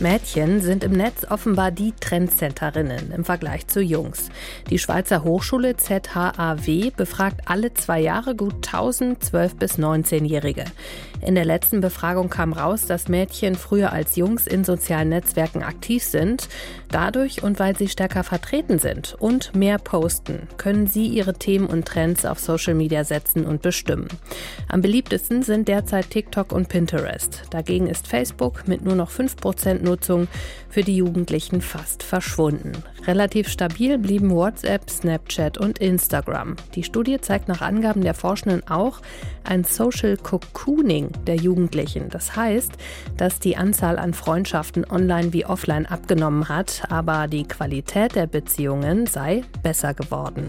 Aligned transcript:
Mädchen 0.00 0.62
sind 0.62 0.82
im 0.82 0.92
Netz 0.92 1.26
offenbar 1.28 1.70
die 1.70 1.92
Trendsetterinnen 1.92 3.12
im 3.12 3.24
Vergleich 3.24 3.66
zu 3.66 3.82
Jungs. 3.82 4.30
Die 4.70 4.78
Schweizer 4.78 5.24
Hochschule 5.24 5.76
ZHAW 5.76 6.90
befragt 6.96 7.42
alle 7.44 7.74
zwei 7.74 8.00
Jahre 8.00 8.34
gut 8.34 8.54
1000 8.66 9.22
12- 9.22 9.56
bis 9.56 9.78
19-Jährige. 9.78 10.64
In 11.20 11.34
der 11.34 11.44
letzten 11.44 11.82
Befragung 11.82 12.30
kam 12.30 12.54
raus, 12.54 12.86
dass 12.86 13.08
Mädchen 13.08 13.54
früher 13.54 13.92
als 13.92 14.16
Jungs 14.16 14.46
in 14.46 14.64
sozialen 14.64 15.10
Netzwerken 15.10 15.62
aktiv 15.62 16.02
sind. 16.02 16.48
Dadurch 16.90 17.42
und 17.42 17.58
weil 17.58 17.76
sie 17.76 17.88
stärker 17.88 18.24
vertreten 18.24 18.78
sind 18.78 19.16
und 19.18 19.54
mehr 19.54 19.78
posten, 19.78 20.48
können 20.56 20.86
sie 20.86 21.06
ihre 21.06 21.34
Themen 21.34 21.66
und 21.66 21.86
Trends 21.86 22.24
auf 22.24 22.38
Social 22.38 22.74
Media 22.74 23.04
setzen 23.04 23.44
und 23.44 23.60
bestimmen. 23.60 24.08
Am 24.68 24.80
beliebtesten 24.80 25.42
sind 25.42 25.68
derzeit 25.68 26.08
TikTok 26.10 26.52
und 26.52 26.68
Pinterest. 26.68 27.42
Dagegen 27.50 27.86
ist 27.86 28.08
Facebook 28.08 28.66
mit 28.66 28.82
nur 28.82 28.94
noch 28.94 29.10
5% 29.10 29.82
Nutzung 29.90 30.28
für 30.68 30.82
die 30.82 30.96
Jugendlichen 30.96 31.60
fast 31.60 32.02
verschwunden. 32.02 32.72
Relativ 33.06 33.48
stabil 33.48 33.98
blieben 33.98 34.30
WhatsApp, 34.30 34.88
Snapchat 34.88 35.58
und 35.58 35.78
Instagram. 35.78 36.56
Die 36.74 36.84
Studie 36.84 37.20
zeigt 37.20 37.48
nach 37.48 37.60
Angaben 37.60 38.02
der 38.02 38.14
Forschenden 38.14 38.66
auch 38.68 39.00
ein 39.42 39.64
Social 39.64 40.16
Cocooning 40.16 41.10
der 41.26 41.36
Jugendlichen. 41.36 42.08
Das 42.08 42.36
heißt, 42.36 42.72
dass 43.16 43.40
die 43.40 43.56
Anzahl 43.56 43.98
an 43.98 44.14
Freundschaften 44.14 44.84
online 44.88 45.32
wie 45.32 45.44
offline 45.44 45.86
abgenommen 45.86 46.48
hat, 46.48 46.82
aber 46.88 47.26
die 47.26 47.44
Qualität 47.44 48.14
der 48.14 48.26
Beziehungen 48.26 49.06
sei 49.06 49.42
besser 49.62 49.94
geworden. 49.94 50.48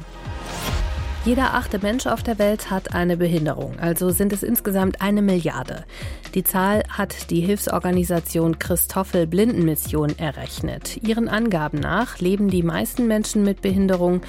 Jeder 1.24 1.54
achte 1.54 1.78
Mensch 1.78 2.08
auf 2.08 2.24
der 2.24 2.40
Welt 2.40 2.72
hat 2.72 2.96
eine 2.96 3.16
Behinderung, 3.16 3.78
also 3.80 4.10
sind 4.10 4.34
es 4.34 4.42
insgesamt 4.42 5.02
eine 5.02 5.22
Milliarde. 5.22 5.86
Die 6.34 6.44
Zahl 6.44 6.82
hat 6.90 7.30
die 7.30 7.42
Hilfsorganisation 7.42 8.58
Christoffel 8.58 9.28
Blindenmission 9.28 10.18
errechnet. 10.18 10.98
Ihren 11.04 11.30
Angaben 11.30 11.80
nach 11.80 12.18
leben 12.18 12.50
die 12.50 12.64
meisten 12.64 13.06
Menschen 13.06 13.44
mit 13.44 13.62
Behinderung 13.62 14.22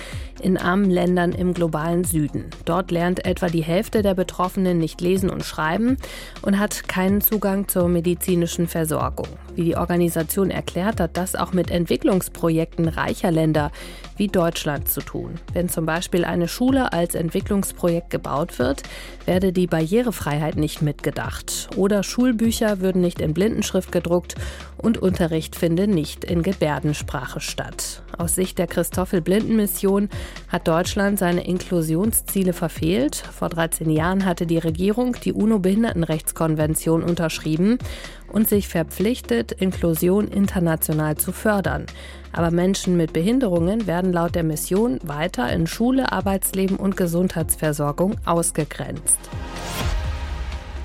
in 0.43 0.59
armen 0.59 0.91
Ländern 0.91 1.33
im 1.33 1.55
globalen 1.55 2.05
Süden. 2.05 2.51
Dort 2.67 2.91
lernt 2.91 3.25
etwa 3.25 3.47
die 3.47 3.63
Hälfte 3.63 4.03
der 4.03 4.15
Betroffenen 4.15 4.77
nicht 4.77 5.01
lesen 5.01 5.31
und 5.31 5.45
schreiben 5.45 5.97
und 6.43 6.59
hat 6.59 6.89
keinen 6.89 7.23
Zugang 7.23 7.69
zur 7.69 7.89
medizinischen 7.89 8.69
Versorgung. 8.69 9.29
Wie 9.55 9.65
die 9.65 9.77
Organisation 9.77 10.51
erklärt, 10.51 11.01
hat 11.01 11.17
das 11.17 11.35
auch 11.35 11.53
mit 11.53 11.71
Entwicklungsprojekten 11.71 12.89
reicher 12.89 13.31
Länder 13.31 13.71
wie 14.17 14.29
Deutschland 14.29 14.89
zu 14.89 15.01
tun. 15.01 15.35
Wenn 15.53 15.69
zum 15.69 15.85
Beispiel 15.85 16.25
eine 16.25 16.49
Schule 16.49 16.93
als 16.93 17.15
Entwicklungsprojekt 17.15 18.11
gebaut 18.11 18.59
wird, 18.59 18.83
werde 19.27 19.53
die 19.53 19.67
Barrierefreiheit 19.67 20.57
nicht 20.57 20.81
mitgedacht. 20.81 21.69
Oder 21.77 22.03
Schulbücher 22.03 22.81
würden 22.81 23.03
nicht 23.03 23.21
in 23.21 23.35
Blindenschrift 23.35 23.93
gedruckt 23.93 24.37
und 24.79 24.99
Unterricht 24.99 25.55
finde 25.57 25.87
nicht 25.87 26.25
in 26.25 26.43
Gebärdensprache 26.43 27.41
statt. 27.41 28.03
Aus 28.19 28.35
Sicht 28.35 28.59
der 28.59 28.67
Christoffel-Blinden-Mission 28.67 30.09
hat 30.49 30.69
Deutschland 30.69 31.19
seine 31.19 31.47
Inklusionsziele 31.47 32.53
verfehlt. 32.53 33.17
Vor 33.17 33.49
13 33.49 33.91
Jahren 33.91 34.25
hatte 34.25 34.47
die 34.47 34.59
Regierung 34.59 35.17
die 35.25 35.33
UNO-Behindertenrechtskonvention 35.33 37.03
unterschrieben 37.03 37.79
und 38.33 38.49
sich 38.49 38.69
verpflichtet, 38.69 39.53
Inklusion 39.53 40.29
international 40.29 41.17
zu 41.17 41.33
fördern. 41.33 41.87
Aber 42.33 42.51
Menschen 42.51 42.97
mit 42.97 43.13
Behinderungen 43.13 43.87
werden 43.87 44.13
laut 44.13 44.35
der 44.35 44.43
Mission 44.43 44.99
weiter 45.03 45.53
in 45.53 45.67
Schule, 45.67 46.11
Arbeitsleben 46.13 46.77
und 46.77 46.97
Gesundheitsversorgung 46.97 48.17
ausgegrenzt. 48.25 49.19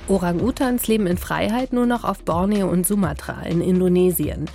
Orang-Utans 0.09 0.87
leben 0.87 1.05
in 1.05 1.17
Freiheit 1.17 1.73
nur 1.73 1.85
noch 1.85 2.05
auf 2.05 2.23
Borneo 2.23 2.69
und 2.69 2.87
Sumatra 2.87 3.41
in 3.41 3.59
Indonesien. 3.59 4.45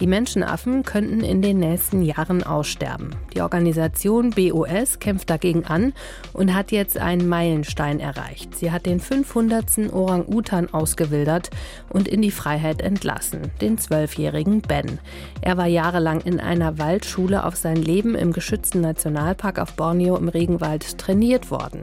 Die 0.00 0.06
Menschenaffen 0.06 0.84
könnten 0.84 1.20
in 1.20 1.42
den 1.42 1.58
nächsten 1.58 2.00
Jahren 2.00 2.42
aussterben. 2.42 3.14
Die 3.34 3.42
Organisation 3.42 4.30
BOS 4.30 5.00
kämpft 5.00 5.28
dagegen 5.28 5.66
an 5.66 5.92
und 6.32 6.54
hat 6.54 6.72
jetzt 6.72 6.96
einen 6.96 7.28
Meilenstein 7.28 8.00
erreicht. 8.00 8.56
Sie 8.56 8.72
hat 8.72 8.86
den 8.86 9.00
500. 9.00 9.92
Orang-Utan 9.92 10.72
ausgewildert 10.72 11.50
und 11.90 12.08
in 12.08 12.22
die 12.22 12.30
Freiheit 12.30 12.80
entlassen, 12.80 13.50
den 13.60 13.76
zwölfjährigen 13.76 14.62
Ben. 14.62 14.98
Er 15.42 15.58
war 15.58 15.66
jahrelang 15.66 16.22
in 16.22 16.40
einer 16.40 16.78
Waldschule 16.78 17.44
auf 17.44 17.56
sein 17.56 17.76
Leben 17.76 18.14
im 18.14 18.32
geschützten 18.32 18.80
Nationalpark 18.80 19.58
auf 19.58 19.74
Borneo 19.74 20.16
im 20.16 20.28
Regenwald 20.28 20.96
trainiert 20.98 21.50
worden. 21.50 21.82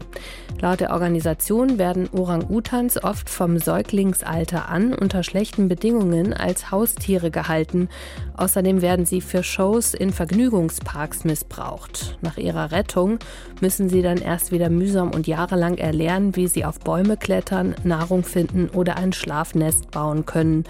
Laut 0.62 0.80
der 0.80 0.92
Organisation 0.92 1.78
werden 1.78 2.10
Orang-Utans 2.12 3.02
oft 3.02 3.19
vom 3.28 3.58
Säuglingsalter 3.58 4.70
an 4.70 4.94
unter 4.94 5.24
schlechten 5.24 5.68
Bedingungen 5.68 6.34
als 6.34 6.70
Haustiere 6.70 7.32
gehalten. 7.32 7.90
Außerdem 8.38 8.82
werden 8.82 9.06
sie 9.06 9.20
für 9.22 9.44
Shows 9.44 9.94
in 9.96 10.14
Vergnügungsparks 10.14 11.24
missbraucht. 11.24 12.18
Nach 12.22 12.38
ihrer 12.38 12.72
Rettung 12.72 13.20
müssen 13.60 13.90
sie 13.90 14.02
dann 14.04 14.20
erst 14.20 14.52
wieder 14.52 14.70
mühsam 14.70 15.12
und 15.12 15.28
jahrelang 15.28 15.78
erlernen, 15.78 16.36
wie 16.36 16.48
sie 16.48 16.64
auf 16.64 16.80
Bäume 16.80 17.18
klettern, 17.18 17.76
Nahrung 17.84 18.24
finden 18.24 18.70
oder 18.70 18.98
ein 18.98 19.12
Schlafnest 19.12 19.92
bauen 19.92 20.26
können. 20.26 20.66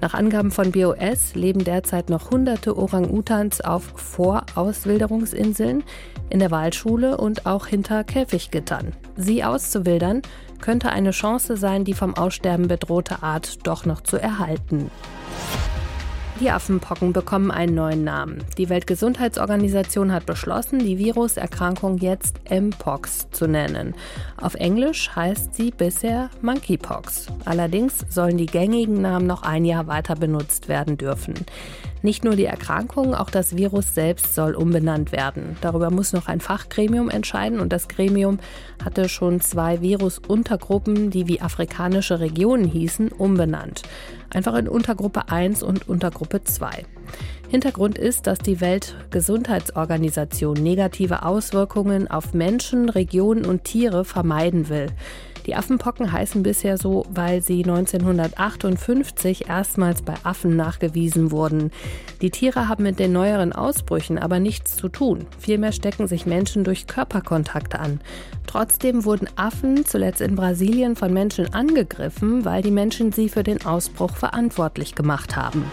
Nach 0.00 0.14
Angaben 0.14 0.52
von 0.52 0.70
BOS 0.70 1.34
leben 1.34 1.64
derzeit 1.64 2.08
noch 2.08 2.30
hunderte 2.30 2.76
Orang-Utans 2.76 3.60
auf 3.60 3.82
Vorauswilderungsinseln, 3.96 5.82
in 6.30 6.38
der 6.38 6.50
Waldschule 6.50 7.16
und 7.16 7.46
auch 7.46 7.66
hinter 7.66 8.04
Käfiggittern. 8.04 8.92
Sie 9.16 9.42
auszuwildern 9.42 10.22
könnte 10.60 10.90
eine 10.90 11.10
Chance 11.10 11.56
sein, 11.56 11.84
die 11.84 11.94
vom 11.94 12.16
Aussterben 12.16 12.68
bedrohte 12.68 13.22
Art 13.22 13.66
doch 13.66 13.86
noch 13.86 14.00
zu 14.00 14.16
erhalten. 14.16 14.90
Die 16.40 16.52
Affenpocken 16.52 17.12
bekommen 17.12 17.50
einen 17.50 17.74
neuen 17.74 18.04
Namen. 18.04 18.44
Die 18.58 18.68
Weltgesundheitsorganisation 18.68 20.12
hat 20.12 20.24
beschlossen, 20.24 20.78
die 20.78 20.96
Viruserkrankung 20.96 21.98
jetzt 21.98 22.36
Mpox 22.48 23.28
zu 23.32 23.48
nennen. 23.48 23.94
Auf 24.40 24.54
Englisch 24.54 25.10
heißt 25.16 25.54
sie 25.54 25.72
bisher 25.72 26.30
Monkeypox. 26.40 27.26
Allerdings 27.44 28.04
sollen 28.08 28.36
die 28.36 28.46
gängigen 28.46 29.02
Namen 29.02 29.26
noch 29.26 29.42
ein 29.42 29.64
Jahr 29.64 29.88
weiter 29.88 30.14
benutzt 30.14 30.68
werden 30.68 30.96
dürfen. 30.96 31.34
Nicht 32.02 32.22
nur 32.22 32.36
die 32.36 32.44
Erkrankung, 32.44 33.14
auch 33.14 33.30
das 33.30 33.56
Virus 33.56 33.94
selbst 33.94 34.36
soll 34.36 34.54
umbenannt 34.54 35.10
werden. 35.10 35.56
Darüber 35.60 35.90
muss 35.90 36.12
noch 36.12 36.28
ein 36.28 36.40
Fachgremium 36.40 37.10
entscheiden 37.10 37.58
und 37.58 37.72
das 37.72 37.88
Gremium 37.88 38.38
hatte 38.84 39.08
schon 39.08 39.40
zwei 39.40 39.80
Virusuntergruppen, 39.80 41.10
die 41.10 41.26
wie 41.26 41.40
afrikanische 41.40 42.20
Regionen 42.20 42.64
hießen, 42.64 43.08
umbenannt. 43.08 43.82
Einfach 44.30 44.54
in 44.56 44.68
Untergruppe 44.68 45.28
1 45.30 45.62
und 45.62 45.88
Untergruppe 45.88 46.44
2. 46.44 46.84
Hintergrund 47.48 47.96
ist, 47.96 48.26
dass 48.26 48.38
die 48.38 48.60
Weltgesundheitsorganisation 48.60 50.54
negative 50.62 51.22
Auswirkungen 51.22 52.10
auf 52.10 52.34
Menschen, 52.34 52.90
Regionen 52.90 53.46
und 53.46 53.64
Tiere 53.64 54.04
vermeiden 54.04 54.68
will. 54.68 54.88
Die 55.48 55.56
Affenpocken 55.56 56.12
heißen 56.12 56.42
bisher 56.42 56.76
so, 56.76 57.06
weil 57.08 57.40
sie 57.40 57.64
1958 57.64 59.48
erstmals 59.48 60.02
bei 60.02 60.12
Affen 60.22 60.56
nachgewiesen 60.56 61.30
wurden. 61.30 61.70
Die 62.20 62.28
Tiere 62.28 62.68
haben 62.68 62.82
mit 62.82 62.98
den 62.98 63.14
neueren 63.14 63.54
Ausbrüchen 63.54 64.18
aber 64.18 64.40
nichts 64.40 64.76
zu 64.76 64.90
tun. 64.90 65.24
Vielmehr 65.38 65.72
stecken 65.72 66.06
sich 66.06 66.26
Menschen 66.26 66.64
durch 66.64 66.86
Körperkontakt 66.86 67.76
an. 67.76 68.02
Trotzdem 68.46 69.06
wurden 69.06 69.26
Affen 69.36 69.86
zuletzt 69.86 70.20
in 70.20 70.34
Brasilien 70.36 70.96
von 70.96 71.14
Menschen 71.14 71.54
angegriffen, 71.54 72.44
weil 72.44 72.60
die 72.60 72.70
Menschen 72.70 73.12
sie 73.12 73.30
für 73.30 73.42
den 73.42 73.64
Ausbruch 73.64 74.16
verantwortlich 74.16 74.94
gemacht 74.94 75.34
haben. 75.34 75.64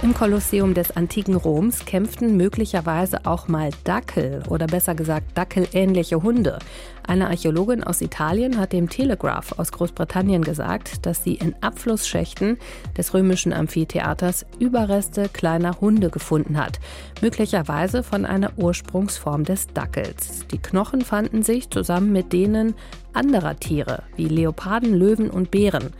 Im 0.00 0.14
Kolosseum 0.14 0.74
des 0.74 0.96
antiken 0.96 1.34
Roms 1.34 1.84
kämpften 1.84 2.36
möglicherweise 2.36 3.26
auch 3.26 3.48
mal 3.48 3.70
Dackel 3.82 4.44
oder 4.48 4.68
besser 4.68 4.94
gesagt 4.94 5.36
dackelähnliche 5.36 6.22
Hunde. 6.22 6.60
Eine 7.04 7.26
Archäologin 7.26 7.82
aus 7.82 8.00
Italien 8.00 8.58
hat 8.58 8.72
dem 8.72 8.88
Telegraph 8.88 9.58
aus 9.58 9.72
Großbritannien 9.72 10.44
gesagt, 10.44 11.04
dass 11.04 11.24
sie 11.24 11.34
in 11.34 11.56
Abflussschächten 11.62 12.58
des 12.96 13.12
römischen 13.12 13.52
Amphitheaters 13.52 14.46
Überreste 14.60 15.28
kleiner 15.28 15.80
Hunde 15.80 16.10
gefunden 16.10 16.58
hat, 16.58 16.78
möglicherweise 17.20 18.04
von 18.04 18.24
einer 18.24 18.52
Ursprungsform 18.56 19.42
des 19.44 19.66
Dackels. 19.66 20.46
Die 20.52 20.58
Knochen 20.58 21.00
fanden 21.00 21.42
sich 21.42 21.70
zusammen 21.70 22.12
mit 22.12 22.32
denen 22.32 22.74
anderer 23.18 23.56
Tiere 23.56 24.04
wie 24.16 24.28
Leoparden, 24.28 24.94
Löwen 24.94 25.28
und 25.28 25.50
Bären. 25.50 25.92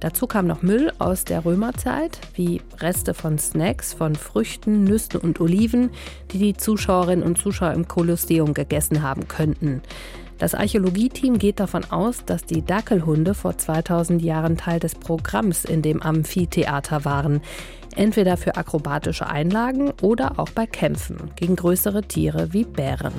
Dazu 0.00 0.26
kam 0.26 0.48
noch 0.48 0.62
Müll 0.62 0.90
aus 0.98 1.24
der 1.24 1.44
Römerzeit, 1.44 2.18
wie 2.34 2.60
Reste 2.80 3.14
von 3.14 3.38
Snacks, 3.38 3.92
von 3.92 4.16
Früchten, 4.16 4.82
Nüssen 4.82 5.20
und 5.20 5.40
Oliven, 5.40 5.90
die 6.32 6.38
die 6.38 6.54
Zuschauerinnen 6.54 7.24
und 7.24 7.38
Zuschauer 7.38 7.72
im 7.72 7.86
Kolosseum 7.86 8.52
gegessen 8.52 9.02
haben 9.02 9.28
könnten. 9.28 9.82
Das 10.38 10.56
Archäologieteam 10.56 11.38
geht 11.38 11.60
davon 11.60 11.84
aus, 11.92 12.24
dass 12.24 12.44
die 12.44 12.64
Dackelhunde 12.66 13.32
vor 13.34 13.56
2000 13.56 14.20
Jahren 14.20 14.56
Teil 14.56 14.80
des 14.80 14.96
Programms 14.96 15.64
in 15.64 15.82
dem 15.82 16.02
Amphitheater 16.02 17.04
waren. 17.04 17.40
Entweder 17.94 18.36
für 18.36 18.56
akrobatische 18.56 19.28
Einlagen 19.28 19.92
oder 20.02 20.40
auch 20.40 20.48
bei 20.48 20.66
Kämpfen 20.66 21.30
gegen 21.36 21.54
größere 21.54 22.02
Tiere 22.02 22.52
wie 22.52 22.64
Bären. 22.64 23.12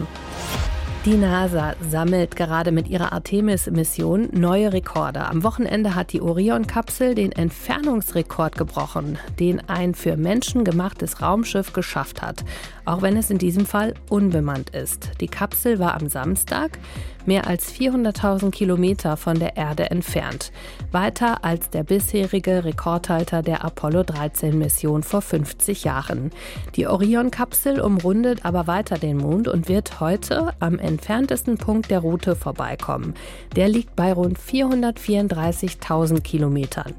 Die 1.06 1.18
NASA 1.18 1.76
sammelt 1.90 2.38
gerade 2.38 2.72
mit 2.72 2.88
ihrer 2.88 3.12
Artemis-Mission 3.12 4.30
neue 4.32 4.72
Rekorde. 4.72 5.26
Am 5.26 5.44
Wochenende 5.44 5.96
hat 5.96 6.14
die 6.14 6.22
Orion-Kapsel 6.22 7.14
den 7.14 7.34
Entfernungsrekord 7.34 8.58
gebrochen, 8.58 9.18
den 9.38 9.60
ein 9.68 9.96
für 9.96 10.16
Menschen 10.16 10.64
gemachtes 10.64 11.22
Raumschiff 11.22 11.74
geschafft 11.74 12.22
hat, 12.22 12.46
auch 12.86 13.02
wenn 13.02 13.18
es 13.18 13.30
in 13.30 13.38
diesem 13.38 13.66
Fall 13.66 13.96
unbemannt 14.10 14.70
ist. 14.70 15.12
Die 15.20 15.28
Kapsel 15.28 15.78
war 15.78 15.96
am 15.96 16.08
Samstag 16.08 16.80
mehr 17.26 17.48
als 17.48 17.74
400.000 17.74 18.52
Kilometer 18.52 19.18
von 19.18 19.40
der 19.40 19.58
Erde 19.58 19.90
entfernt, 19.92 20.52
weiter 20.92 21.44
als 21.44 21.70
der 21.70 21.84
bisherige 21.84 22.64
Rekordhalter 22.64 23.42
der 23.42 23.64
Apollo 23.64 24.02
13-Mission 24.02 25.04
vor 25.04 25.22
50 25.22 25.84
Jahren. 25.84 26.32
Die 26.76 26.88
Orion-Kapsel 26.88 27.80
umrundet 27.80 28.46
aber 28.46 28.68
weiter 28.68 28.98
den 28.98 29.18
Mond 29.18 29.48
und 29.48 29.70
wird 29.70 30.00
heute 30.00 30.54
am 30.60 30.80
entferntesten 30.80 31.58
Punkt 31.58 31.92
der 31.92 32.00
Route 32.00 32.36
vorbeikommen. 32.36 33.14
Der 33.56 33.70
liegt 33.70 33.96
bei 33.96 34.14
rund 34.14 34.40
434.000 34.40 36.22
Kilometern. 36.22 36.94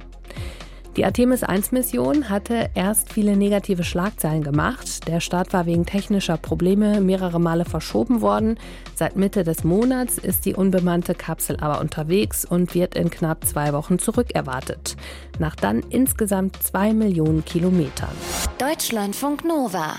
Die 0.97 1.05
Artemis 1.05 1.43
1-Mission 1.43 2.31
hatte 2.31 2.71
erst 2.75 3.13
viele 3.13 3.37
negative 3.37 3.83
Schlagzeilen 3.83 4.45
gemacht. 4.45 5.09
Der 5.09 5.19
Start 5.19 5.53
war 5.53 5.67
wegen 5.67 5.85
technischer 5.87 6.37
Probleme 6.37 7.01
mehrere 7.01 7.41
Male 7.41 7.65
verschoben 7.65 8.21
worden. 8.21 8.61
Seit 8.95 9.17
Mitte 9.17 9.43
des 9.43 9.65
Monats 9.65 10.19
ist 10.19 10.45
die 10.45 10.55
unbemannte 10.55 11.17
Kapsel 11.17 11.57
aber 11.59 11.81
unterwegs 11.81 12.45
und 12.45 12.77
wird 12.77 12.95
in 12.95 13.11
knapp 13.11 13.45
zwei 13.45 13.73
Wochen 13.73 13.99
zurückerwartet. 13.99 14.97
Nach 15.41 15.57
dann 15.57 15.81
insgesamt 15.91 16.63
zwei 16.63 16.93
Millionen 16.93 17.45
Kilometern. 17.45 18.15
Deutschlandfunk 18.59 19.45
Nova 19.45 19.95